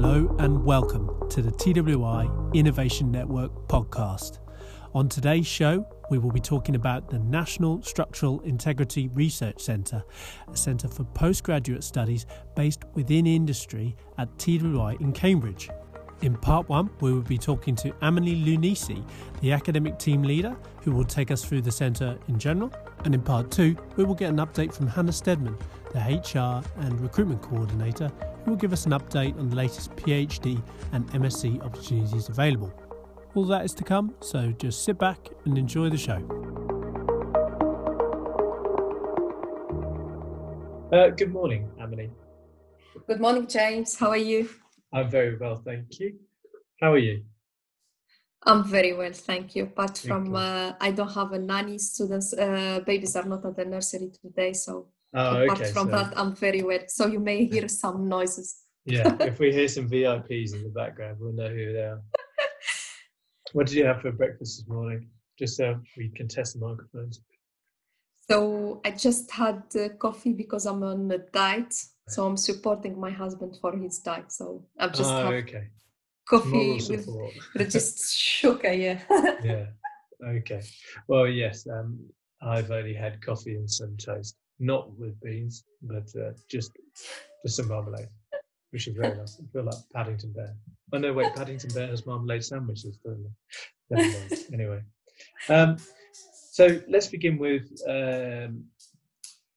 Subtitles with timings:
[0.00, 4.38] Hello and welcome to the TWI Innovation Network podcast.
[4.94, 10.04] On today's show, we will be talking about the National Structural Integrity Research Centre,
[10.46, 15.68] a centre for postgraduate studies based within industry at TWI in Cambridge.
[16.22, 19.04] In part one, we will be talking to Amelie Lunisi,
[19.40, 22.72] the academic team leader, who will take us through the centre in general.
[23.04, 25.58] And in part two, we will get an update from Hannah Stedman,
[25.92, 28.12] the HR and recruitment coordinator,
[28.44, 32.72] who will give us an update on the latest PhD and MSc opportunities available.
[33.34, 36.16] All that is to come, so just sit back and enjoy the show.
[40.92, 42.10] Uh, good morning, Amelie.
[43.06, 43.96] Good morning, James.
[43.96, 44.48] How are you?
[44.92, 46.18] I'm very well, thank you.
[46.80, 47.24] How are you?
[48.44, 49.64] I'm very well, thank you.
[49.64, 51.76] Apart from, uh, I don't have a nanny.
[51.78, 55.96] Students, uh, babies are not at the nursery today, so oh, apart okay, from so,
[55.96, 58.64] that, I'm very wet, So you may hear some noises.
[58.84, 62.02] yeah, if we hear some VIPs in the background, we'll know who they are.
[63.52, 65.08] what did you have for breakfast this morning?
[65.38, 67.20] Just so we can test the microphones.
[68.30, 71.74] So I just had uh, coffee because I'm on a diet.
[72.08, 74.32] So I'm supporting my husband for his diet.
[74.32, 75.68] So I've just oh, had okay.
[76.28, 77.08] coffee with,
[77.54, 78.72] with just sugar.
[78.72, 79.00] Yeah.
[79.42, 79.66] yeah.
[80.26, 80.62] Okay.
[81.06, 81.66] Well, yes.
[81.66, 81.98] Um,
[82.42, 86.72] I've only had coffee and some toast, not with beans, but uh, just
[87.44, 88.08] just some marmalade,
[88.70, 89.40] which is very nice.
[89.40, 90.54] I feel like Paddington Bear.
[90.92, 92.98] Oh no, wait, Paddington Bear has marmalade sandwiches,
[93.90, 94.36] they?
[94.52, 94.82] Anyway,
[95.48, 95.76] um,
[96.12, 98.64] so let's begin with um,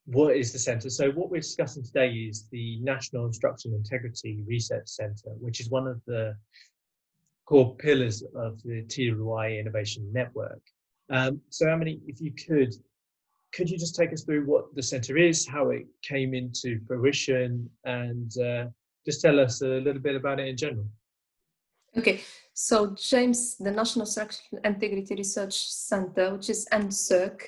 [0.05, 0.89] what is the centre.
[0.89, 5.87] So what we're discussing today is the National Structural Integrity Research Centre, which is one
[5.87, 6.35] of the
[7.45, 10.61] core pillars of the TWI Innovation Network.
[11.09, 12.73] Um, so, Amelie, if you could,
[13.53, 17.69] could you just take us through what the centre is, how it came into fruition,
[17.85, 18.65] and uh,
[19.05, 20.85] just tell us a little bit about it in general?
[21.97, 22.21] Okay,
[22.53, 27.41] so James, the National Structural Integrity Research Center, which is NSIRC,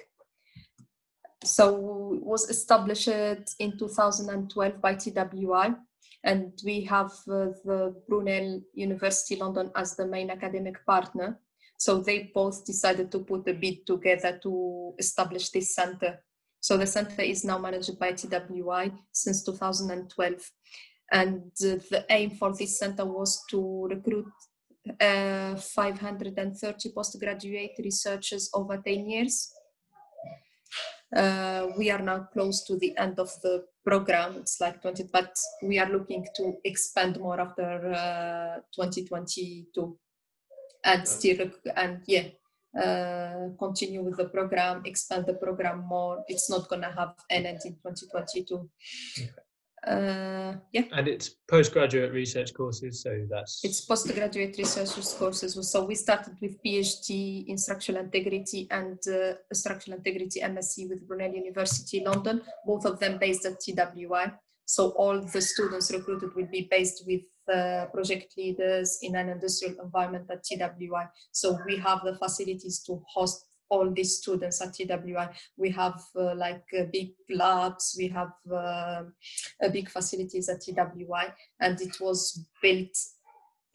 [1.44, 5.76] so was established in 2012 by TWI,
[6.24, 11.40] and we have uh, the Brunel University London as the main academic partner.
[11.84, 16.24] So they both decided to put a bid together to establish this center.
[16.62, 20.52] So the center is now managed by TWI since 2012.
[21.12, 24.32] And uh, the aim for this center was to recruit
[24.98, 29.52] uh, 530 postgraduate researchers over 10 years.
[31.14, 34.38] Uh, we are now close to the end of the program.
[34.38, 40.00] It's like 20, but we are looking to expand more after uh, 2022
[40.84, 42.28] and still and yeah
[42.80, 46.24] uh, continue with the program expand the program more.
[46.28, 48.70] It's not going to have an end in 2022
[49.86, 50.84] uh, yeah.
[50.94, 55.58] And it's postgraduate research courses, so that's it's postgraduate research courses.
[55.70, 61.34] So we started with phd in structural integrity and uh, structural integrity msc with brunel
[61.34, 64.32] university london both of them based at twi
[64.66, 69.76] so all the students recruited will be based with uh, project leaders in an industrial
[69.84, 71.06] environment at TWI.
[71.32, 75.30] So we have the facilities to host all these students at TWI.
[75.58, 79.04] We have uh, like uh, big labs, we have uh,
[79.72, 82.96] big facilities at TWI, and it was built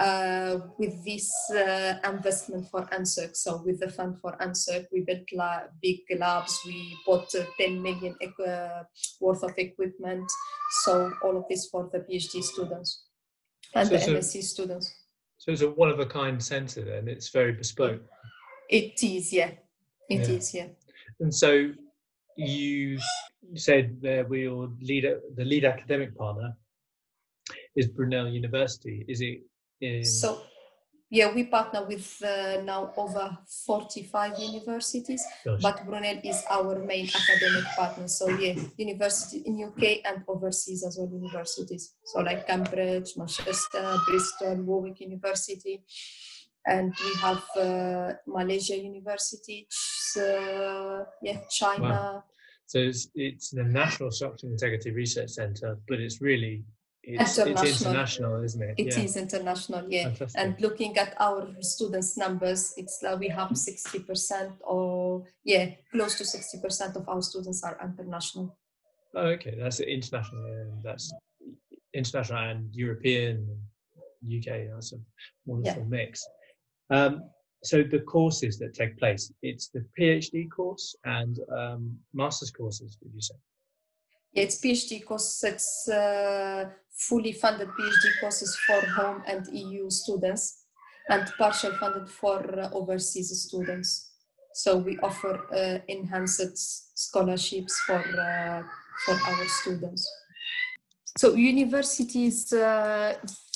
[0.00, 3.36] uh, with this uh, investment for NSIRC.
[3.36, 6.60] So with the fund for NSIRC, we built la- big labs.
[6.64, 8.84] We bought uh, 10 million uh,
[9.20, 10.30] worth of equipment.
[10.82, 13.07] So all of this for the PhD students
[13.74, 14.94] and So the it's a- students.
[15.38, 18.02] so it's a one of a kind centre, then it's very bespoke.
[18.68, 19.52] It is, yeah.
[20.08, 20.36] It Yeah.
[20.36, 20.68] is, yeah.
[21.20, 21.72] And so
[22.36, 22.98] you
[23.54, 25.04] said that we your lead
[25.36, 26.56] the lead academic partner
[27.74, 29.04] is Brunel University.
[29.08, 29.40] Is it
[29.80, 30.04] in?
[30.04, 30.42] So,
[31.10, 37.08] yeah, we partner with uh, now over 45 universities, gosh, but Brunel is our main
[37.08, 38.08] academic partner.
[38.08, 41.94] So, yeah, university in UK and overseas as well universities.
[42.04, 45.82] So, like Cambridge, Manchester, Bristol, Warwick University,
[46.66, 49.66] and we have uh, Malaysia University,
[50.18, 52.22] uh, yeah, China.
[52.66, 56.64] so it's, it's the National Structural Integrity Research Centre, but it's really
[57.08, 57.90] it's, it's International.
[57.90, 58.74] international, isn't it?
[58.78, 60.04] It is international, yeah.
[60.04, 60.40] Fantastic.
[60.40, 66.24] and looking at our students numbers it's like we have 60% or yeah close to
[66.24, 68.56] 60% of our students are international
[69.14, 70.44] Oh, okay, that's international.
[70.44, 71.12] And that's
[71.94, 73.48] international and European,
[74.24, 74.68] UK.
[74.72, 74.98] That's a
[75.46, 76.26] wonderful mix.
[76.90, 77.24] Um,
[77.64, 82.96] so the courses that take place, it's the PhD course and um, master's courses.
[82.96, 83.34] Did you say?
[84.32, 85.44] Yeah, it's PhD courses.
[85.44, 90.64] It's uh, fully funded PhD courses for home and EU students,
[91.08, 94.10] and partial funded for uh, overseas students.
[94.54, 98.62] So we offer uh, enhanced scholarships for uh,
[99.04, 100.10] for our students.
[101.16, 103.14] So universities, uh,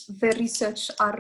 [0.09, 1.19] the research are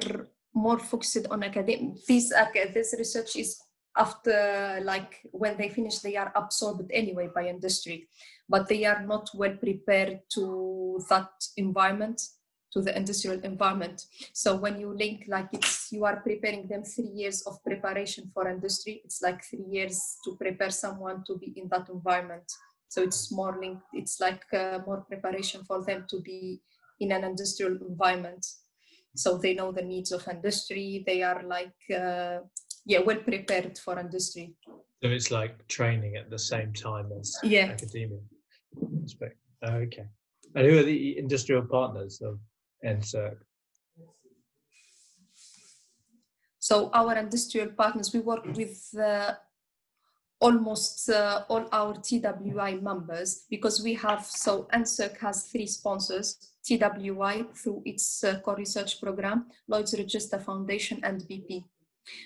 [0.55, 2.05] more focused on academic.
[2.07, 2.33] This
[2.75, 3.61] this research is
[3.97, 8.09] after like when they finish they are absorbed anyway by industry
[8.53, 12.21] but they are not well prepared to that environment
[12.73, 14.05] to the industrial environment.
[14.33, 18.49] So when you link like it's you are preparing them three years of preparation for
[18.49, 22.45] industry it's like three years to prepare someone to be in that environment.
[22.89, 26.61] So it's more linked it's like uh, more preparation for them to be
[27.01, 28.45] in an industrial environment.
[29.17, 32.39] So they know the needs of industry they are like uh,
[32.85, 34.55] yeah well prepared for industry.
[35.03, 37.69] So it's like training at the same time as yeah.
[37.77, 38.21] academia
[39.65, 40.07] okay
[40.55, 42.39] and who are the industrial partners of
[42.85, 43.37] NSIRC?
[46.59, 49.35] So our industrial partners, we work with uh,
[50.41, 57.47] almost uh, all our TWI members because we have, so NSIRC has three sponsors, TWI
[57.55, 61.65] through its uh, core research program, Lloyd's Register Foundation and BP.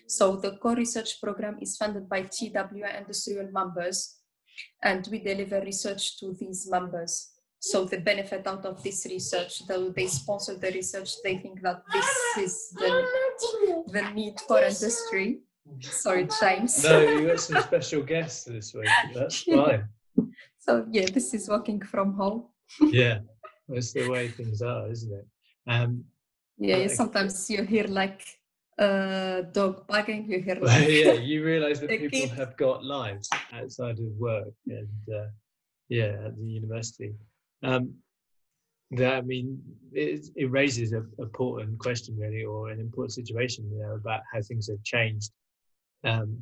[0.06, 4.15] So the core research program is funded by TWI industrial members
[4.82, 7.30] and we deliver research to these members.
[7.58, 11.82] So the benefit out of this research, though they sponsor the research, they think that
[11.92, 12.06] this
[12.38, 13.04] is the,
[13.88, 15.40] the need for industry.
[15.80, 16.84] Sorry, James.
[16.84, 18.88] No, you got some special guests this week.
[19.14, 19.88] That's fine.
[20.58, 22.44] So yeah, this is working from home.
[22.80, 23.18] yeah,
[23.68, 25.26] that's the way things are, isn't it?
[25.66, 26.04] Um,
[26.58, 28.22] yeah, like, sometimes you hear like
[28.78, 30.30] uh, dog barking.
[30.30, 32.30] You hear like yeah, you realise that people kid.
[32.30, 35.28] have got lives outside of work and uh,
[35.88, 37.14] yeah, at the university.
[37.62, 37.94] Um,
[38.92, 39.60] that I mean,
[39.92, 44.40] it, it raises an important question, really, or an important situation, you know, about how
[44.42, 45.32] things have changed
[46.04, 46.40] um,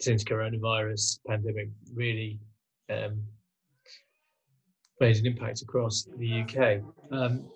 [0.00, 2.40] since coronavirus pandemic really
[2.88, 3.22] um,
[5.00, 6.82] made an impact across the UK.
[7.12, 7.50] Um,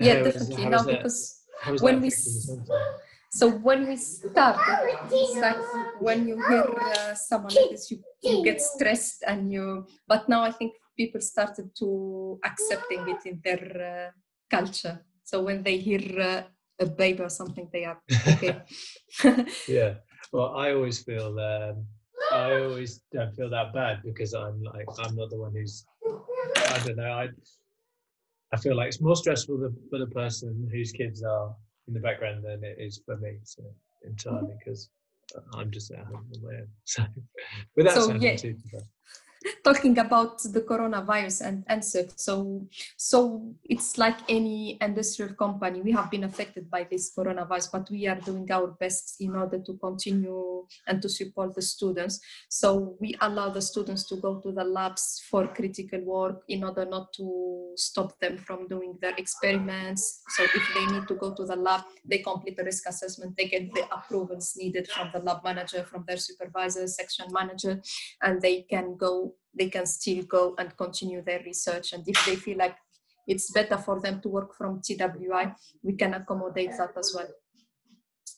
[0.00, 0.66] yeah, definitely.
[0.66, 1.39] Now, because
[1.80, 2.10] when we
[3.32, 4.58] so when we start,
[5.12, 5.56] it's like
[6.00, 9.86] when you hear uh, someone like this, you, you get stressed and you.
[10.08, 14.10] But now I think people started to accepting it in their uh,
[14.50, 15.00] culture.
[15.22, 16.42] So when they hear uh,
[16.80, 18.62] a baby or something, they are okay.
[19.68, 19.94] yeah.
[20.32, 21.86] Well, I always feel um,
[22.32, 25.84] I always don't feel that bad because I'm like I'm not the one who's
[26.56, 27.28] I don't know I
[28.52, 31.54] I feel like it's more stressful for the person whose kids are
[31.86, 33.38] in the background than it is for me.
[33.44, 33.62] So
[34.04, 34.58] entirely mm-hmm.
[34.58, 34.90] because
[35.54, 36.68] I'm just at home on my own.
[36.84, 37.04] So
[37.76, 38.36] without so, yeah.
[38.36, 38.56] too
[39.64, 42.12] talking about the coronavirus and NSIRC.
[42.16, 42.66] So,
[42.96, 45.80] so it's like any industrial company.
[45.80, 49.58] We have been affected by this coronavirus, but we are doing our best in order
[49.58, 52.20] to continue and to support the students.
[52.48, 56.84] So we allow the students to go to the labs for critical work in order
[56.84, 60.22] not to stop them from doing their experiments.
[60.28, 63.46] So if they need to go to the lab, they complete the risk assessment, they
[63.46, 67.80] get the approvals needed from the lab manager, from their supervisor, section manager,
[68.22, 71.92] and they can go they can still go and continue their research.
[71.92, 72.76] And if they feel like
[73.26, 77.28] it's better for them to work from TWI, we can accommodate that as well.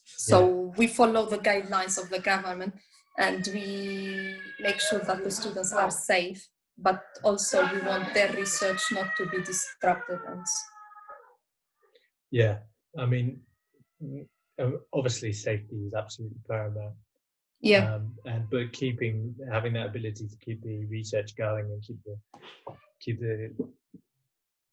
[0.04, 0.76] So yeah.
[0.76, 2.74] we follow the guidelines of the government
[3.18, 8.80] and we make sure that the students are safe, but also we want their research
[8.92, 10.20] not to be disrupted.
[10.26, 10.44] And
[12.30, 12.58] yeah,
[12.98, 13.40] I mean,
[14.92, 16.94] obviously safety is absolutely paramount
[17.62, 17.94] yeah.
[17.94, 22.16] Um, and but keeping having that ability to keep the research going and keep the
[23.00, 23.54] keep the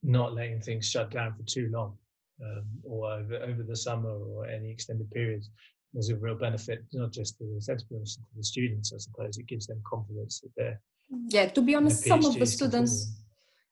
[0.01, 1.95] not letting things shut down for too long
[2.43, 5.49] um, or over, over the summer or any extended periods
[5.93, 8.97] there's a real benefit not just to the research but also to the students i
[8.97, 9.37] suppose.
[9.37, 10.81] It gives them confidence that they're
[11.27, 13.21] yeah to be honest some of the students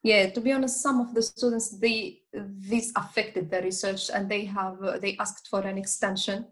[0.04, 4.46] yeah to be honest some of the students they this affected the research and they
[4.46, 6.46] have uh, they asked for an extension.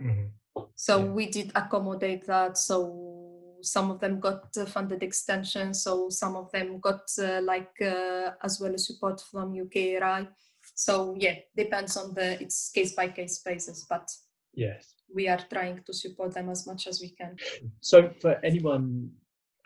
[0.00, 0.28] Mm-hmm
[0.74, 1.10] so yeah.
[1.10, 2.58] we did accommodate that.
[2.58, 3.26] So
[3.62, 5.74] some of them got funded extension.
[5.74, 10.28] So some of them got uh, like uh, as well as support from UKRI.
[10.74, 14.08] So yeah, depends on the it's case by case basis, but
[14.54, 17.36] yes, we are trying to support them as much as we can.
[17.80, 19.10] So for anyone,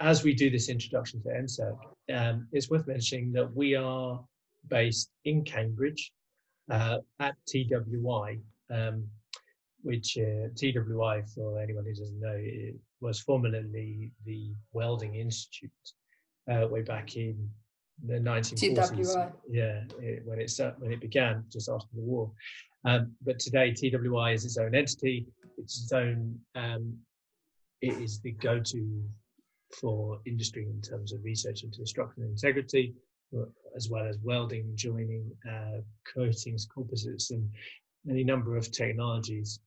[0.01, 1.79] as we do this introduction to NSIRC,
[2.15, 4.23] um, it's worth mentioning that we are
[4.69, 6.13] based in Cambridge
[6.71, 8.39] uh, at TWI.
[8.71, 9.07] Um,
[9.83, 12.39] which uh, TWI, for anyone who doesn't know,
[13.01, 15.71] was formerly the Welding Institute
[16.51, 17.49] uh, way back in
[18.07, 19.33] the 1940s.
[19.49, 22.31] Yeah, it, when it when it began just after the war.
[22.85, 25.27] Um, but today, TWI is its own entity.
[25.59, 26.39] It's its own.
[26.55, 26.97] Um,
[27.83, 29.03] it is the go-to
[29.81, 32.95] for industry in terms of research into structural integrity,
[33.77, 35.81] as well as welding, joining, uh,
[36.13, 37.49] coatings, composites, and
[38.09, 39.61] any number of technologies.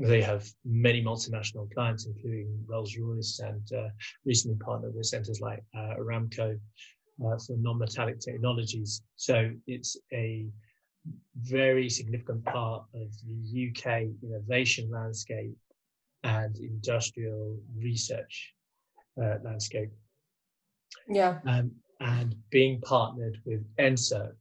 [0.00, 3.88] They have many multinational clients, including Rolls Royce, and uh,
[4.24, 6.58] recently partnered with centers like uh, Aramco
[7.24, 9.02] uh, for non-metallic technologies.
[9.16, 10.46] So it's a
[11.40, 15.56] very significant part of the UK innovation landscape
[16.22, 18.54] and industrial research
[19.20, 19.90] uh, landscape.
[21.08, 21.38] Yeah.
[21.44, 24.34] Um, and being partnered with NSIRC,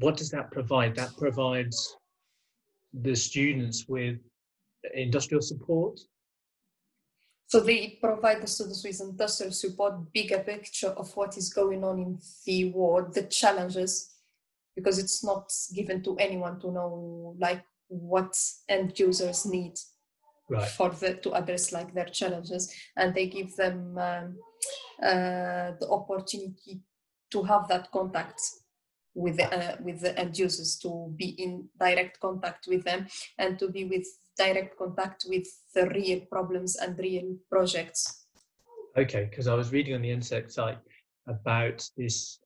[0.00, 0.96] what does that provide?
[0.96, 1.96] That provides
[3.02, 4.18] the students with
[4.94, 6.00] industrial support?
[7.48, 11.98] So they provide the students with industrial support, bigger picture of what is going on
[11.98, 14.10] in the world, the challenges,
[14.74, 18.36] because it's not given to anyone to know like what
[18.68, 19.74] end users need
[20.48, 20.68] right.
[20.68, 24.36] for the, to address like their challenges, and they give them um,
[25.02, 26.80] uh, the opportunity
[27.30, 28.40] to have that contact
[29.16, 33.06] with the, uh, with the end users, to be in direct contact with them,
[33.38, 34.06] and to be with
[34.36, 38.26] direct contact with the real problems and real projects.
[38.96, 40.78] Okay, because I was reading on the NSIRC site
[41.26, 42.38] about this,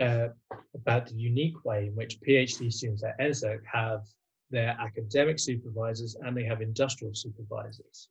[0.00, 0.28] uh,
[0.74, 4.02] about the unique way in which PhD students at NSIRC have
[4.50, 8.08] their academic supervisors and they have industrial supervisors.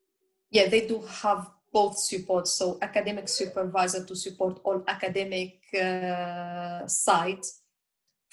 [0.52, 2.48] Yeah, they do have both support.
[2.48, 7.63] So academic supervisor to support all academic uh, sides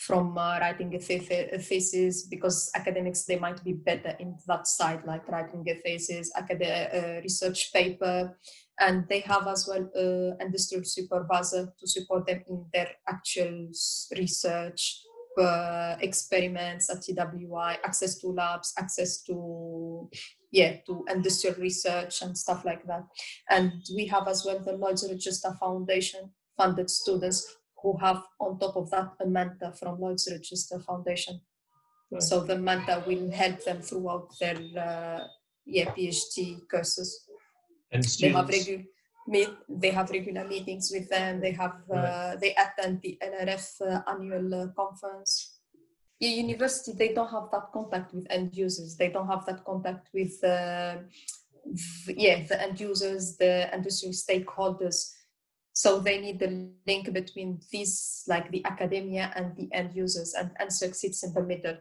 [0.06, 4.66] from uh, writing a, th- a, thesis because academics they might be better in that
[4.66, 8.38] side like writing a thesis academic uh, research paper
[8.80, 13.68] and they have as well an uh, industrial supervisor to support them in their actual
[14.16, 15.02] research
[15.38, 20.08] uh, experiments at TWI, access to labs, access to
[20.50, 23.04] yeah to industrial research and stuff like that.
[23.48, 28.76] And we have as well the Lloyd's Register Foundation funded students who have on top
[28.76, 31.40] of that a mentor from Lloyd's Register Foundation.
[32.10, 32.22] Right.
[32.22, 35.24] So the mentor will help them throughout their uh,
[35.64, 37.26] yeah, PhD courses.
[37.92, 38.20] And students...
[38.20, 38.84] they have regular
[39.28, 41.40] meet, they have regular meetings with them.
[41.40, 42.36] They have uh, right.
[42.40, 45.58] they attend the LRF uh, annual uh, conference.
[46.20, 48.96] The university they don't have that contact with end users.
[48.96, 50.96] They don't have that contact with uh,
[52.08, 55.12] yeah the end users, the industry stakeholders
[55.72, 60.50] so they need the link between these, like the academia and the end users, and
[60.60, 61.76] NSIRC sits in the middle.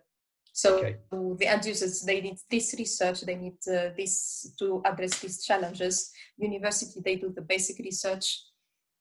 [0.53, 0.97] So okay.
[1.11, 6.11] the end users, they need this research, they need uh, this to address these challenges.
[6.37, 8.43] University, they do the basic research.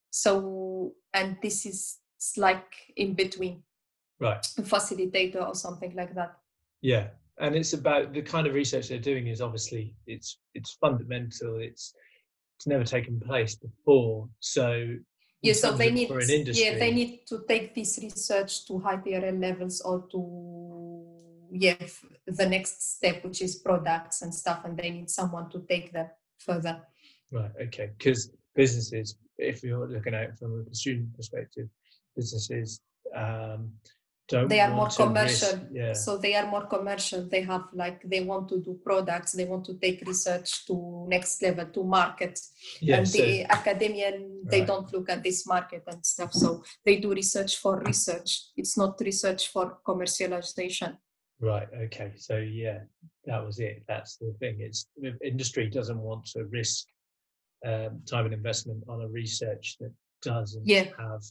[0.09, 1.97] So, and this is
[2.37, 3.63] like in between,
[4.19, 4.45] right?
[4.57, 6.37] A facilitator or something like that.
[6.81, 7.07] Yeah,
[7.39, 11.59] and it's about the kind of research they're doing is obviously it's it's fundamental.
[11.59, 11.93] It's
[12.59, 14.27] it's never taken place before.
[14.41, 14.95] So
[15.41, 19.39] yeah, so they need industry, yeah they need to take this research to high TRL
[19.39, 20.19] levels or to
[21.51, 21.77] yeah
[22.27, 26.07] the next step, which is products and stuff, and they need someone to take them
[26.37, 26.81] further.
[27.31, 27.51] Right.
[27.61, 27.91] Okay.
[27.97, 31.69] Because businesses, if you're looking at it from a student perspective,
[32.13, 32.81] businesses
[33.15, 33.71] um,
[34.29, 35.59] don't they are more commercial.
[35.71, 35.93] yeah.
[35.93, 37.27] so they are more commercial.
[37.27, 39.31] They have like they want to do products.
[39.33, 42.39] They want to take research to next level to market.
[42.79, 44.67] Yeah, and so, the academian they right.
[44.67, 46.33] don't look at this market and stuff.
[46.33, 48.31] So they do research for research.
[48.55, 50.97] It's not research for commercialization.
[51.41, 52.13] Right okay.
[52.15, 52.79] So yeah
[53.25, 53.83] that was it.
[53.87, 54.57] That's the thing.
[54.59, 54.87] It's
[55.23, 56.85] industry doesn't want to risk
[57.65, 60.85] um, time and investment on a research that doesn't yeah.
[60.97, 61.21] have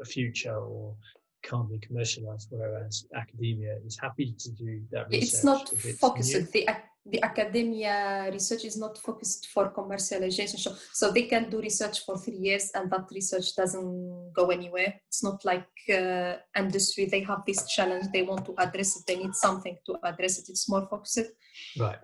[0.00, 0.94] a future or
[1.42, 5.22] can't be commercialized, whereas academia is happy to do that research.
[5.22, 6.52] It's not it's focused.
[6.52, 6.66] The,
[7.04, 10.58] the academia research is not focused for commercialization.
[10.58, 15.00] So, so they can do research for three years and that research doesn't go anywhere.
[15.08, 17.06] It's not like uh, industry.
[17.06, 18.06] They have this challenge.
[18.12, 19.04] They want to address it.
[19.06, 20.48] They need something to address it.
[20.48, 21.32] It's more focused.
[21.78, 21.98] Right.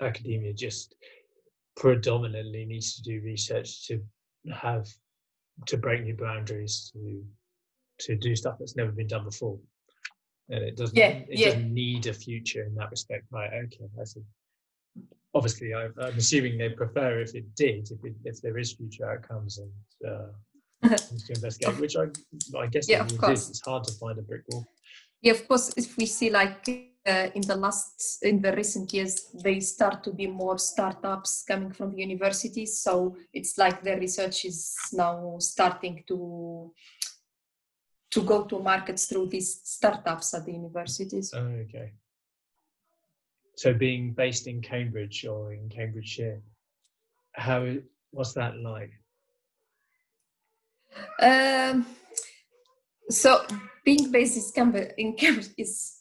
[0.00, 0.94] Academia just
[1.76, 4.02] predominantly needs to do research to
[4.52, 4.86] have
[5.66, 7.24] to break new boundaries to
[8.06, 9.58] to do stuff that's never been done before.
[10.48, 11.46] And it doesn't yeah, it yeah.
[11.46, 13.24] doesn't need a future in that respect.
[13.30, 14.20] Right okay i see.
[15.34, 19.10] Obviously I, am assuming they prefer if it did if, it, if there is future
[19.10, 20.88] outcomes and uh,
[21.26, 22.06] to investigate which i
[22.58, 23.48] i guess yeah, of course.
[23.48, 24.66] it's hard to find a brick wall.
[25.22, 26.68] Yeah of course if we see like
[27.06, 31.72] uh, in the last in the recent years they start to be more startups coming
[31.72, 32.78] from the universities.
[32.78, 36.72] So it's like the research is now starting to
[38.12, 41.32] to go to markets through these startups at the universities.
[41.34, 41.92] Oh, okay.
[43.56, 46.42] So being based in cambridge or in cambridgeshire
[47.34, 47.66] how
[48.10, 48.92] what's that like?
[51.20, 51.86] Um,
[53.08, 53.44] so
[53.84, 55.98] being based in Cambridge, in Cambridge is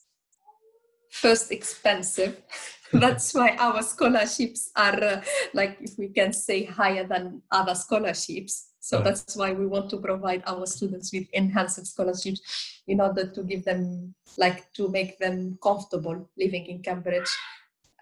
[1.09, 2.41] first expensive.
[2.93, 5.21] That's why our scholarships are, uh,
[5.53, 8.69] like, if we can say, higher than other scholarships.
[8.79, 9.05] So right.
[9.05, 13.63] that's why we want to provide our students with enhanced scholarships in order to give
[13.63, 17.29] them, like, to make them comfortable living in Cambridge.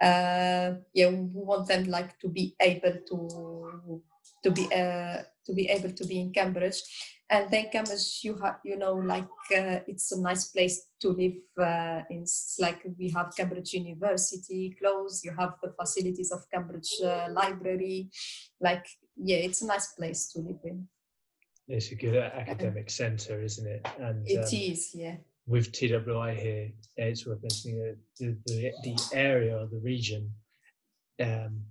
[0.02, 4.02] Uh, yeah, we want them like to be able to
[4.42, 6.82] to be uh, to be able to be in Cambridge
[7.32, 11.38] and then Cambridge, you have, you know, like uh, it's a nice place to live.
[11.58, 15.24] Uh, it's like we have Cambridge University close.
[15.24, 18.10] You have the facilities of Cambridge uh, Library.
[18.60, 20.88] Like, yeah, it's a nice place to live in.
[21.68, 23.88] It's a good academic centre, isn't it?
[24.00, 25.18] And it um, is, yeah.
[25.46, 30.32] With TWI here, it's worth mentioning the, the, the area or the region
[31.20, 31.62] um,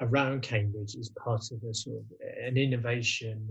[0.00, 2.04] around Cambridge is part of a sort of
[2.46, 3.48] an innovation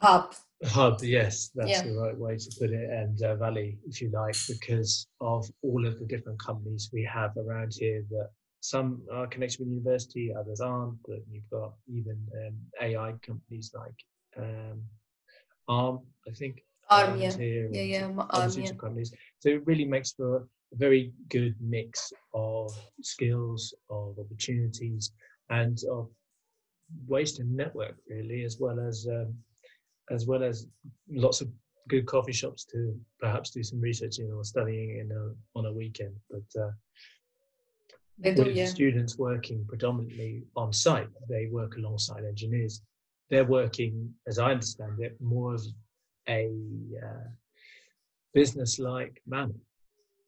[0.00, 0.34] hub.
[0.64, 1.82] Hub, yes, that's yeah.
[1.82, 5.86] the right way to put it, and uh, valley, if you like, because of all
[5.86, 10.60] of the different companies we have around here that some are connected with university, others
[10.60, 10.98] aren't.
[11.06, 13.94] But you've got even um, AI companies like
[14.36, 14.82] um,
[15.68, 16.62] ARM, I think.
[16.90, 18.72] ARM, yeah, yeah, yeah, ARM, yeah.
[18.72, 19.12] companies.
[19.38, 25.12] So it really makes for a very good mix of skills, of opportunities,
[25.50, 26.08] and of
[27.06, 29.34] ways to network, really, as well as um,
[30.10, 30.66] as well as
[31.10, 31.48] lots of
[31.88, 36.14] good coffee shops to perhaps do some researching or studying in a, on a weekend.
[36.30, 36.70] But uh,
[38.22, 38.66] do, with yeah.
[38.66, 42.82] students working predominantly on site, they work alongside engineers.
[43.30, 45.62] They're working, as I understand it, more of
[46.28, 46.50] a
[47.02, 47.28] uh,
[48.34, 49.54] business-like manner.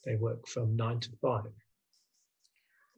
[0.05, 1.45] They work from nine to five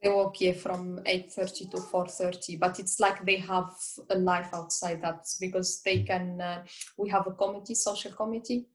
[0.02, 3.70] they work here from 8.30 to 4.30 but it's like they have
[4.10, 6.64] a life outside that because they can uh,
[6.98, 8.66] we have a committee social committee.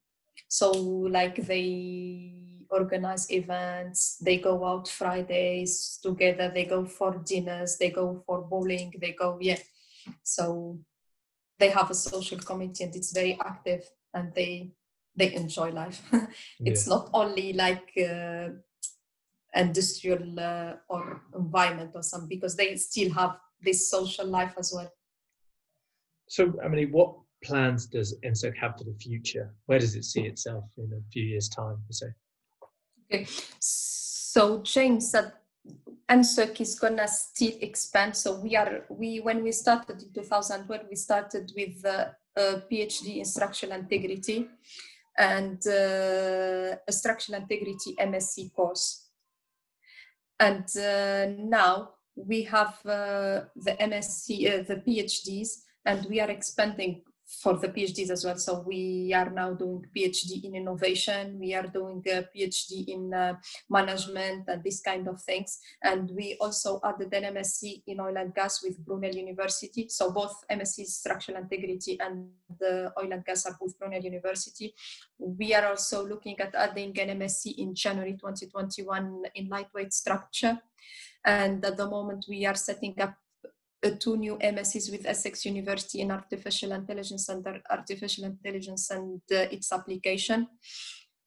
[0.47, 4.17] So like they organize events.
[4.23, 6.51] They go out fridays together.
[6.53, 7.77] They go for dinners.
[7.77, 8.93] They go for bowling.
[8.99, 9.59] They go yeah.
[10.23, 10.79] So
[11.59, 14.71] they have a social committee and it's very active and they
[15.15, 16.01] they enjoy life.
[16.59, 16.93] It's yeah.
[16.93, 18.49] not only like uh,
[19.55, 24.91] industrial uh, or environment or something because they still have this social life as well.
[26.27, 29.53] So, I mean, what plans does NSIRC have for the future?
[29.65, 32.07] Where does it see itself in a few years' time, per se?
[33.05, 33.25] Okay,
[33.59, 35.31] so James said
[36.09, 38.15] NSIRC is gonna still expand.
[38.15, 43.17] So we are we when we started in 2012, we started with uh, a PhD
[43.17, 44.47] in structural integrity
[45.17, 49.06] and uh, a structural integrity MSc course
[50.39, 55.49] and uh, now we have uh, the MSc, uh, the PhDs,
[55.85, 58.37] and we are expanding for the PhDs as well.
[58.37, 61.37] So we are now doing PhD in innovation.
[61.37, 63.35] We are doing a PhD in uh,
[63.69, 65.59] management and this kind of things.
[65.83, 69.87] And we also added an MSc in oil and gas with Brunel University.
[69.89, 74.73] So both MSc structural integrity and the oil and gas are with Brunel University.
[75.19, 80.57] We are also looking at adding an MSc in January 2021 in lightweight structure.
[81.25, 83.15] And at the moment, we are setting up
[83.99, 89.71] two new MSCs with Essex University in artificial intelligence and artificial intelligence and uh, its
[89.71, 90.47] application.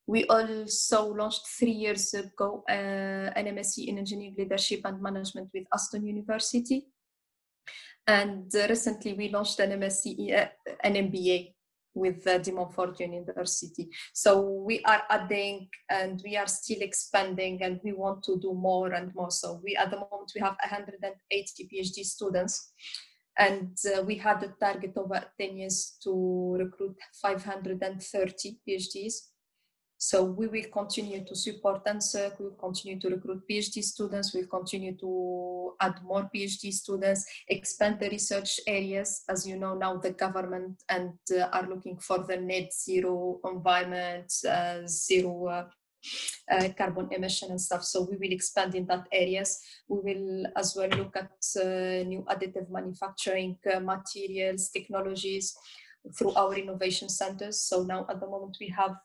[0.06, 5.64] We also launched three years ago uh, an MSc in engineering leadership and management with
[5.72, 6.88] Aston University.
[8.06, 10.48] And uh, recently we launched an MSc, uh,
[10.82, 11.54] an MBA
[11.94, 13.88] with uh, De Montfort University.
[14.12, 18.92] So we are adding and we are still expanding and we want to do more
[18.92, 19.30] and more.
[19.30, 22.72] So we at the moment we have 180 PhD students
[23.38, 29.14] and uh, we had a target over 10 years to recruit 530 PhDs.
[30.02, 34.46] So we will continue to support NSIRC, we will continue to recruit PhD students, we'll
[34.46, 39.24] continue to add more PhD students, expand the research areas.
[39.28, 44.32] As you know, now the government and uh, are looking for the net zero environment,
[44.48, 45.66] uh, zero uh,
[46.50, 47.84] uh, carbon emission and stuff.
[47.84, 49.60] So we will expand in that areas.
[49.86, 51.30] We will as well look at
[51.62, 55.54] uh, new additive manufacturing uh, materials, technologies
[56.16, 57.60] through our innovation centers.
[57.64, 58.96] So now at the moment we have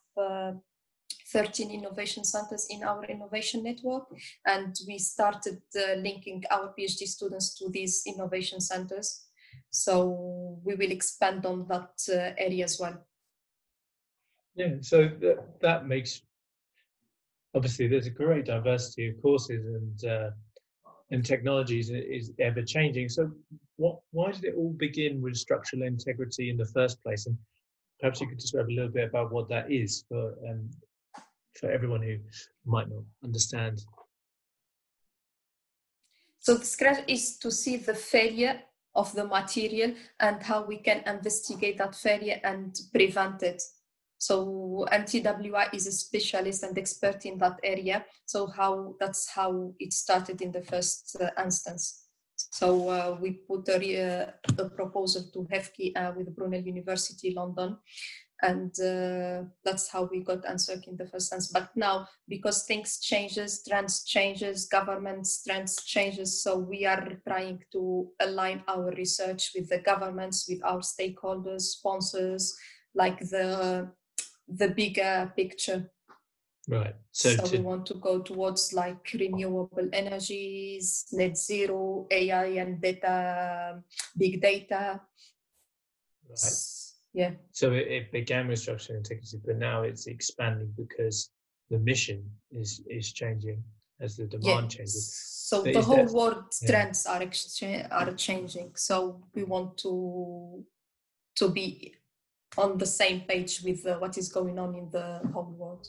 [1.36, 4.06] 13 innovation centers in our innovation network,
[4.46, 9.26] and we started uh, linking our PhD students to these innovation centers.
[9.70, 13.06] So we will expand on that uh, area as well.
[14.56, 16.22] Yeah, so that, that makes
[17.54, 20.30] obviously there's a great diversity of courses and uh,
[21.12, 23.10] and technologies is ever changing.
[23.10, 23.30] So
[23.76, 27.28] what why did it all begin with structural integrity in the first place?
[27.28, 27.38] And
[28.00, 30.70] perhaps you could describe a little bit about what that is for um,
[31.60, 32.18] for everyone who
[32.66, 33.82] might not understand.
[36.40, 38.62] So the scratch is to see the failure
[38.94, 43.62] of the material and how we can investigate that failure and prevent it.
[44.18, 48.06] So MTWI is a specialist and expert in that area.
[48.26, 52.06] So how that's how it started in the first uh, instance.
[52.36, 57.78] So uh, we put a, a, proposal to HEFCE uh, with Brunel University London,
[58.46, 61.48] and uh, that's how we got NSIRC in the first sense.
[61.48, 68.08] But now, because things changes, trends changes, governments trends changes, so we are trying to
[68.22, 72.56] align our research with the governments, with our stakeholders, sponsors,
[72.94, 73.90] like the
[74.48, 75.92] the bigger picture.
[76.68, 76.96] Right.
[77.12, 77.58] So, so to...
[77.58, 83.82] we want to go towards like renewable energies, net zero, AI and data,
[84.18, 85.02] big data.
[86.30, 86.85] Right.
[87.16, 87.32] Yeah.
[87.54, 91.32] So it, it began with structural integrity, but now it's expanding because
[91.70, 93.64] the mission is is changing
[94.02, 94.78] as the demand yeah.
[94.78, 95.16] changes.
[95.50, 96.70] So but the whole world yeah.
[96.70, 98.72] trends are exchange, are changing.
[98.76, 100.66] So we want to
[101.38, 101.96] to be
[102.58, 105.88] on the same page with uh, what is going on in the whole world.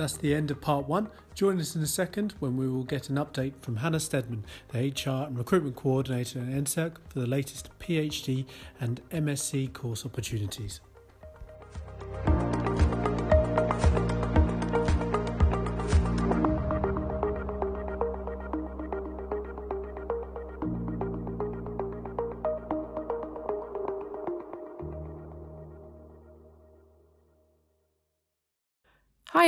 [0.00, 1.10] That's the end of part one.
[1.34, 4.78] Join us in a second when we will get an update from Hannah Stedman, the
[4.78, 8.46] HR and Recruitment Coordinator at NSIRC, for the latest PhD
[8.80, 10.80] and MSc course opportunities.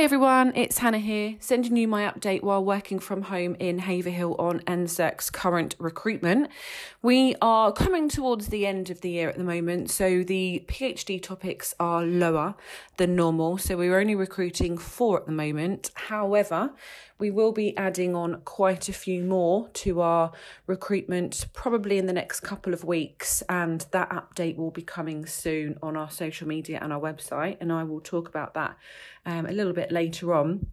[0.03, 4.59] Everyone, it's Hannah here, sending you my update while working from home in Haverhill on
[4.59, 6.49] NSIRC's current recruitment.
[7.01, 11.23] We are coming towards the end of the year at the moment, so the PhD
[11.23, 12.55] topics are lower
[12.97, 15.91] than normal, so we're only recruiting four at the moment.
[15.93, 16.73] However,
[17.17, 20.33] we will be adding on quite a few more to our
[20.67, 25.77] recruitment probably in the next couple of weeks, and that update will be coming soon
[25.81, 28.75] on our social media and our website, and I will talk about that
[29.25, 30.67] um, a little bit later on.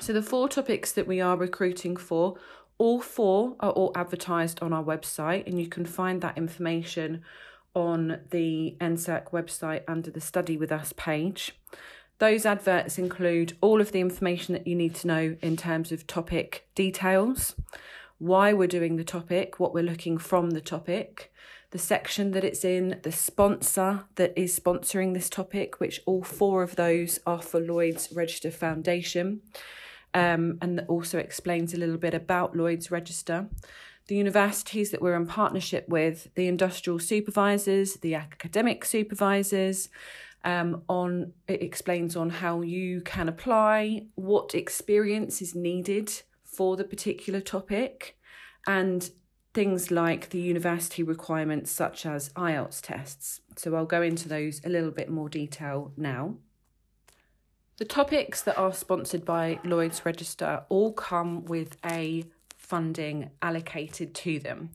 [0.00, 2.36] So, the four topics that we are recruiting for,
[2.78, 7.22] all four are all advertised on our website, and you can find that information
[7.74, 11.54] on the NSIRC website under the Study With Us page.
[12.18, 16.06] Those adverts include all of the information that you need to know in terms of
[16.06, 17.54] topic details,
[18.18, 21.32] why we're doing the topic, what we're looking from the topic,
[21.70, 26.62] the section that it's in, the sponsor that is sponsoring this topic, which all four
[26.62, 29.42] of those are for Lloyd's Register Foundation,
[30.12, 33.48] um, and that also explains a little bit about Lloyd's Register.
[34.08, 39.88] The universities that we're in partnership with, the industrial supervisors, the academic supervisors,
[40.42, 46.10] um, on it explains on how you can apply, what experience is needed
[46.44, 48.16] for the particular topic,
[48.66, 49.10] and
[49.52, 53.40] things like the university requirements such as IELTS tests.
[53.56, 56.36] So I'll go into those a little bit more detail now.
[57.78, 62.24] The topics that are sponsored by Lloyd's Register all come with a
[62.70, 64.70] funding allocated to them.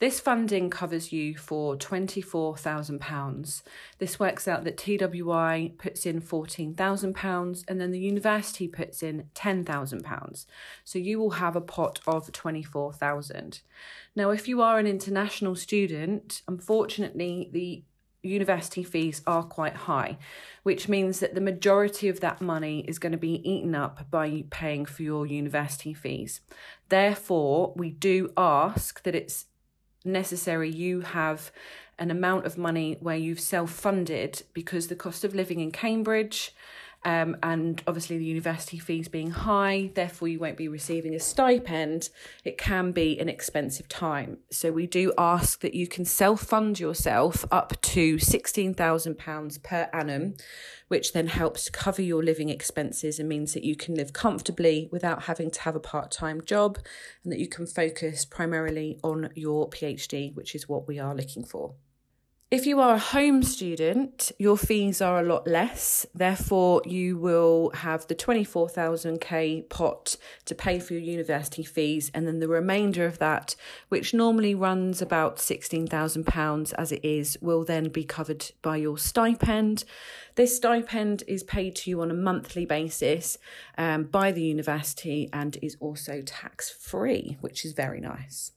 [0.00, 3.62] This funding covers you for £24,000.
[3.98, 10.46] This works out that TWI puts in £14,000 and then the university puts in £10,000.
[10.84, 13.60] So you will have a pot of 24000
[14.16, 17.84] Now, if you are an international student, unfortunately, the
[18.26, 20.18] university fees are quite high,
[20.62, 24.44] which means that the majority of that money is going to be eaten up by
[24.50, 26.40] paying for your university fees.
[26.88, 29.46] Therefore, we do ask that it's
[30.04, 31.50] necessary you have
[31.98, 36.54] an amount of money where you've self funded because the cost of living in Cambridge
[37.06, 42.10] um, and obviously the university fees being high, therefore you won't be receiving a stipend.
[42.42, 44.38] It can be an expensive time.
[44.50, 50.34] So we do ask that you can self fund yourself up to £16,000 per annum,
[50.88, 55.22] which then helps cover your living expenses and means that you can live comfortably without
[55.22, 56.76] having to have a part time job
[57.22, 61.44] and that you can focus primarily on your PhD, which is what we are looking
[61.44, 61.76] for.
[62.48, 66.06] If you are a home student, your fees are a lot less.
[66.14, 72.38] Therefore, you will have the 24,000k pot to pay for your university fees, and then
[72.38, 73.56] the remainder of that,
[73.88, 79.82] which normally runs about £16,000 as it is, will then be covered by your stipend.
[80.36, 83.38] This stipend is paid to you on a monthly basis
[83.76, 88.52] um, by the university and is also tax free, which is very nice.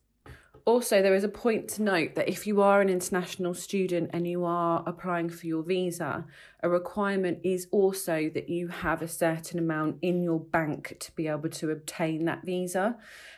[0.70, 4.28] Also, there is a point to note that if you are an international student and
[4.28, 6.24] you are applying for your visa,
[6.62, 11.28] a requirement is also that you have a certain amount in your bank to be
[11.28, 12.96] able to obtain that visa.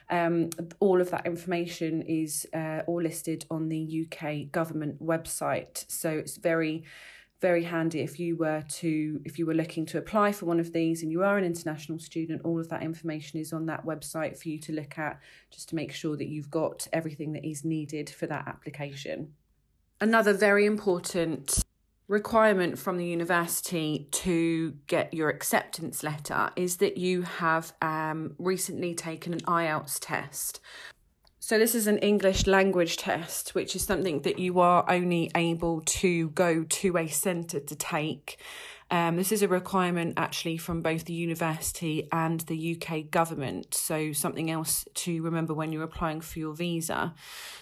[0.10, 0.50] Um,
[0.82, 5.86] all of that information is uh, all listed on the UK government website.
[5.88, 6.84] So it's very
[7.41, 10.71] very handy if you were to if you were looking to apply for one of
[10.73, 14.39] these and you are an international student all of that information is on that website
[14.39, 17.65] for you to look at just to make sure that you've got everything that is
[17.65, 19.34] needed for that application.
[19.99, 21.63] Another very important
[22.08, 28.93] requirement from the university to get your acceptance letter is that you have um, recently
[28.93, 30.60] taken an IELTS test
[31.43, 35.82] so, this is an English language test, which is something that you are only able
[35.82, 38.38] to go to a centre to take.
[38.91, 43.73] Um, this is a requirement actually from both the university and the UK government.
[43.73, 47.15] So, something else to remember when you're applying for your visa.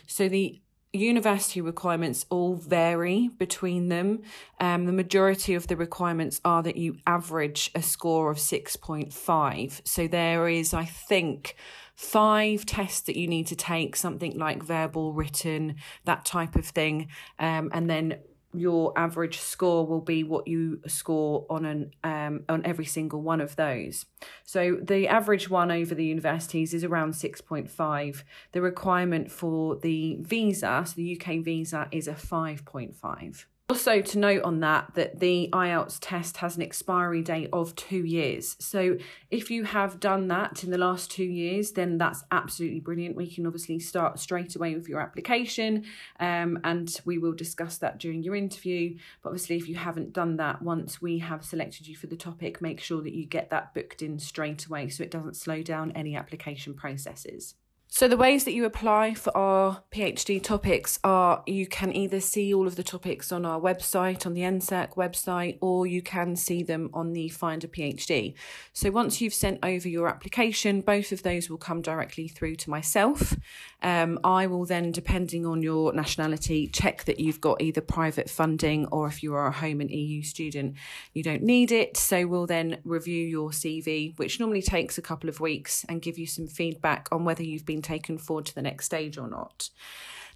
[0.08, 0.60] So, the
[0.92, 4.24] university requirements all vary between them.
[4.60, 9.88] Um, the majority of the requirements are that you average a score of 6.5.
[9.88, 11.56] So, there is, I think,
[12.00, 17.10] five tests that you need to take, something like verbal, written, that type of thing.
[17.38, 18.20] Um, and then
[18.54, 23.42] your average score will be what you score on an um, on every single one
[23.42, 24.06] of those.
[24.46, 28.24] So the average one over the universities is around 6.5.
[28.54, 33.46] The requirement for the visa, so the UK visa is a 5.5.
[33.70, 38.04] Also, to note on that, that the IELTS test has an expiry date of two
[38.04, 38.56] years.
[38.58, 38.98] So,
[39.30, 43.16] if you have done that in the last two years, then that's absolutely brilliant.
[43.16, 45.86] We can obviously start straight away with your application,
[46.20, 48.98] um, and we will discuss that during your interview.
[49.22, 52.64] But obviously, if you haven't done that, once we have selected you for the topic,
[52.64, 55.92] make sure that you get that booked in straight away so it doesn't slow down
[55.92, 57.54] any application processes.
[57.92, 62.54] So, the ways that you apply for our PhD topics are you can either see
[62.54, 66.62] all of the topics on our website, on the NSIRC website, or you can see
[66.62, 68.36] them on the Find a PhD.
[68.74, 72.70] So, once you've sent over your application, both of those will come directly through to
[72.70, 73.36] myself.
[73.82, 78.86] Um, I will then, depending on your nationality, check that you've got either private funding
[78.92, 80.76] or if you are a home and EU student,
[81.14, 81.98] you don't need it.
[81.98, 86.20] So, we'll then review your CV, which normally takes a couple of weeks, and give
[86.20, 89.28] you some feedback on whether you've been been taken forward to the next stage or
[89.28, 89.70] not.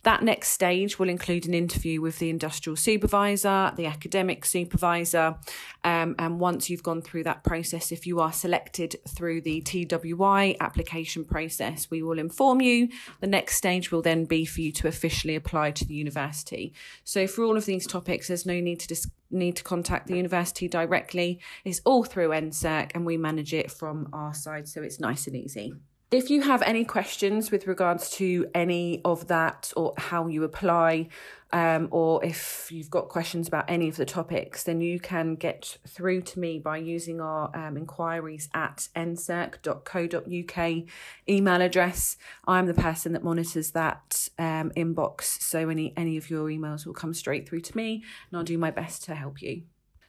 [0.04, 5.38] That next stage will include an interview with the industrial supervisor, the academic supervisor,
[5.86, 10.58] um, and once you've gone through that process, if you are selected through the TWI
[10.60, 12.90] application process, we will inform you.
[13.22, 16.74] The next stage will then be for you to officially apply to the university.
[17.06, 20.18] So for all of these topics, there's no need to dis- need to contact the
[20.18, 21.40] university directly.
[21.64, 25.36] It's all through NSIRC, and we manage it from our side, so it's nice and
[25.38, 25.76] easy.
[26.14, 31.08] If you have any questions with regards to any of that or how you apply,
[31.52, 35.80] um, or if you've got questions about any of the topics, then you can get
[35.88, 40.84] through to me by using our um, inquiries at nsirc.co.uk
[41.28, 42.18] email address.
[42.48, 46.94] I'm the person that monitors that um, inbox, so any any of your emails will
[46.94, 49.64] come straight through to me, and I'll do my best to help you.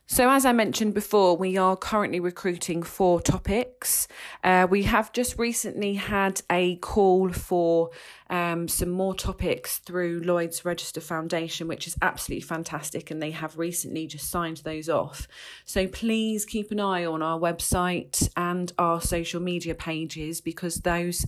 [0.06, 4.06] So, as I mentioned before, we are currently recruiting for topics.
[4.42, 7.88] Uh, we have just recently had a call for
[8.28, 13.56] um, some more topics through Lloyd's Register Foundation, which is absolutely fantastic, and they have
[13.56, 15.26] recently just signed those off.
[15.64, 21.24] So, please keep an eye on our website and our social media pages because those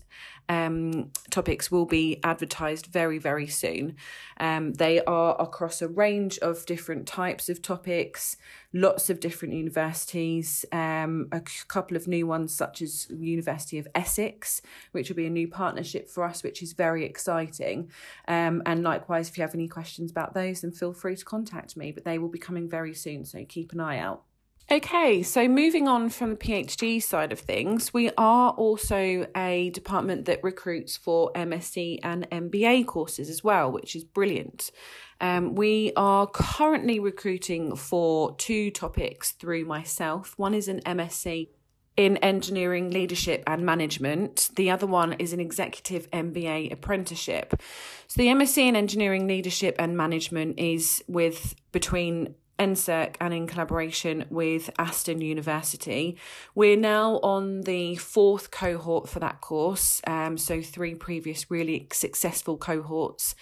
[0.48, 3.96] um, topics will be advertised very, very soon.
[4.38, 8.36] Um, they are across a range of different types of topics,
[8.72, 14.62] lots of different universities, um, a couple of new ones, such as University of Essex,
[14.92, 17.90] which will be a new partnership for us, which is very exciting.
[18.28, 21.76] Um, and likewise, if you have any questions about those, then feel free to contact
[21.76, 24.22] me, but they will be coming very soon, so keep an eye out.
[24.68, 30.24] Okay, so moving on from the PhD side of things, we are also a department
[30.24, 34.72] that recruits for MSc and MBA courses as well, which is brilliant.
[35.20, 40.34] Um, we are currently recruiting for two topics through myself.
[40.36, 41.48] One is an MSc
[41.96, 44.50] in engineering leadership and management.
[44.56, 47.62] The other one is an executive MBA apprenticeship.
[48.08, 54.24] So the MSc in engineering leadership and management is with between NSIRC and in collaboration
[54.30, 56.16] with Aston University.
[56.54, 62.56] We're now on the fourth cohort for that course, um, so three previous really successful
[62.56, 63.34] cohorts.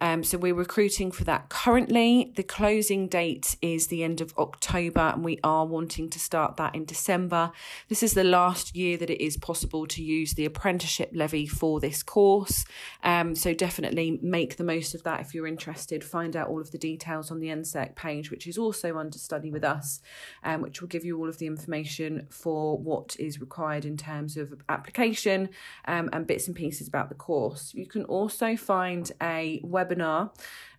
[0.00, 2.32] Um, so we're recruiting for that currently.
[2.36, 6.74] The closing date is the end of October, and we are wanting to start that
[6.74, 7.50] in December.
[7.88, 11.80] This is the last year that it is possible to use the apprenticeship levy for
[11.80, 12.64] this course.
[13.02, 16.04] Um, so definitely make the most of that if you're interested.
[16.04, 19.50] Find out all of the details on the NSIRC page, which is also under study
[19.50, 20.00] with us,
[20.44, 24.36] um, which will give you all of the information for what is required in terms
[24.36, 25.48] of application
[25.86, 27.72] um, and bits and pieces about the course.
[27.74, 30.30] You can also find a web webinar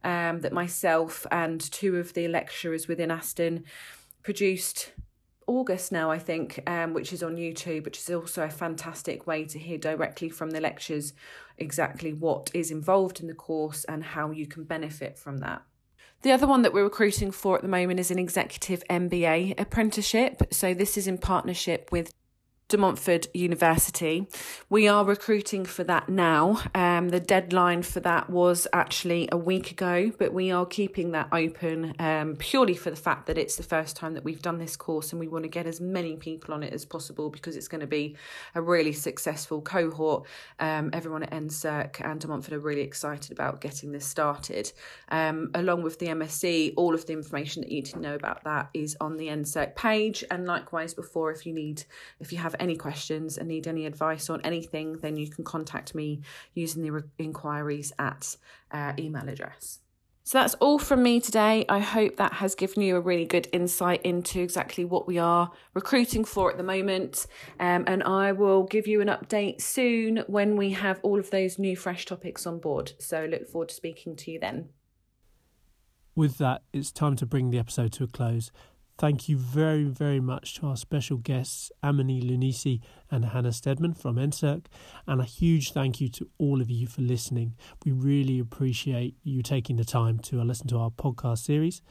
[0.03, 3.65] um, that myself and two of the lecturers within Aston
[4.23, 4.93] produced
[5.49, 9.45] August now, I think, um, which is on YouTube, which is also a fantastic way
[9.45, 11.13] to hear directly from the lectures
[11.57, 15.63] exactly what is involved in the course and how you can benefit from that.
[16.21, 20.43] The other one that we're recruiting for at the moment is an executive MBA apprenticeship.
[20.51, 22.13] So, this is in partnership with
[22.69, 24.27] De Montfort University.
[24.69, 26.61] We are recruiting for that now.
[26.75, 31.29] Um, the deadline for that was actually a week ago, but we are keeping that
[31.31, 34.77] open um, purely for the fact that it's the first time that we've done this
[34.77, 37.67] course and we want to get as many people on it as possible because it's
[37.67, 38.15] going to be
[38.53, 40.27] a really successful cohort.
[40.59, 44.71] Um, everyone at NSIRC and De Montfort are really excited about getting this started.
[45.09, 48.43] Um, along with the MSc, all of the information that you need to know about
[48.43, 50.23] that is on the NSIRC page.
[50.29, 51.83] And likewise, before, if you need,
[52.19, 55.95] if you have any questions and need any advice on anything, then you can contact
[55.95, 56.21] me
[56.53, 58.35] using the re- inquiries at
[58.71, 59.79] uh, email address.
[60.29, 61.65] So that's all from me today.
[61.67, 65.49] I hope that has given you a really good insight into exactly what we are
[65.73, 67.25] recruiting for at the moment.
[67.59, 71.57] Um, and I will give you an update soon when we have all of those
[71.57, 72.91] new fresh topics on board.
[72.99, 74.69] So look forward to speaking to you then.
[76.15, 78.51] With that, it's time to bring the episode to a close.
[78.99, 84.17] Thank you very, very much to our special guests, Amini Lunisi and Hannah Stedman from
[84.17, 84.65] NSIRC,
[85.07, 87.55] and a huge thank you to all of you for listening.
[87.85, 91.81] We really appreciate you taking the time to listen to our podcast series.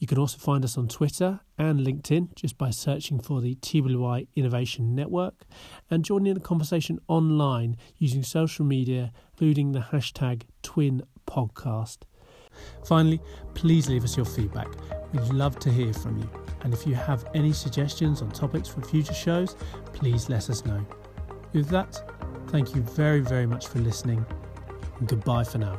[0.00, 4.26] You can also find us on Twitter and LinkedIn just by searching for the TWI
[4.34, 5.44] Innovation Network
[5.90, 11.98] and joining the conversation online using social media, including the hashtag Twin Podcast.
[12.86, 13.20] Finally,
[13.52, 14.68] please leave us your feedback.
[15.12, 16.30] We'd love to hear from you.
[16.62, 19.54] And if you have any suggestions on topics for future shows,
[19.92, 20.84] please let us know.
[21.52, 22.02] With that,
[22.48, 24.24] thank you very, very much for listening,
[24.98, 25.78] and goodbye for now.